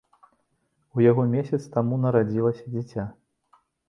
У 0.99 1.03
яго 1.09 1.25
месяц 1.33 1.59
таму 1.75 1.99
нарадзілася 2.05 2.65
дзіця. 2.77 3.05